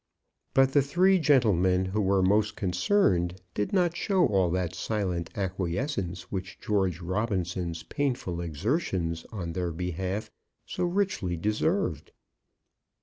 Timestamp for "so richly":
10.65-11.37